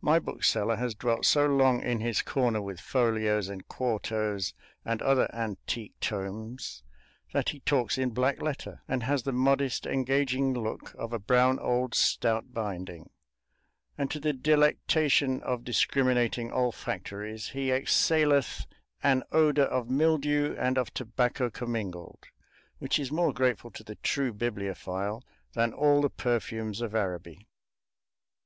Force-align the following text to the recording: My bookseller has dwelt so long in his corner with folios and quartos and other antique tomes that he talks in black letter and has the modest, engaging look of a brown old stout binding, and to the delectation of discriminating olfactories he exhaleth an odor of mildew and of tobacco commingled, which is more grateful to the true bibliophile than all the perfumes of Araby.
My 0.00 0.18
bookseller 0.18 0.76
has 0.76 0.94
dwelt 0.94 1.26
so 1.26 1.44
long 1.46 1.82
in 1.82 2.00
his 2.00 2.22
corner 2.22 2.62
with 2.62 2.80
folios 2.80 3.50
and 3.50 3.68
quartos 3.68 4.54
and 4.82 5.02
other 5.02 5.28
antique 5.34 5.92
tomes 6.00 6.82
that 7.34 7.50
he 7.50 7.60
talks 7.60 7.98
in 7.98 8.14
black 8.14 8.40
letter 8.40 8.80
and 8.88 9.02
has 9.02 9.24
the 9.24 9.32
modest, 9.32 9.84
engaging 9.84 10.54
look 10.54 10.94
of 10.94 11.12
a 11.12 11.18
brown 11.18 11.58
old 11.58 11.94
stout 11.94 12.54
binding, 12.54 13.10
and 13.98 14.10
to 14.10 14.18
the 14.18 14.32
delectation 14.32 15.42
of 15.42 15.64
discriminating 15.64 16.50
olfactories 16.50 17.50
he 17.50 17.70
exhaleth 17.70 18.64
an 19.02 19.22
odor 19.32 19.66
of 19.66 19.90
mildew 19.90 20.56
and 20.56 20.78
of 20.78 20.94
tobacco 20.94 21.50
commingled, 21.50 22.24
which 22.78 22.98
is 22.98 23.12
more 23.12 23.34
grateful 23.34 23.70
to 23.72 23.84
the 23.84 23.96
true 23.96 24.32
bibliophile 24.32 25.22
than 25.52 25.74
all 25.74 26.00
the 26.00 26.08
perfumes 26.08 26.80
of 26.80 26.94
Araby. 26.94 27.46